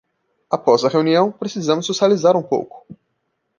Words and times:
Após 0.49 0.83
a 0.83 0.89
reunião, 0.89 1.31
precisamos 1.31 1.85
socializar 1.85 2.35
um 2.35 2.41
pouco! 2.41 2.87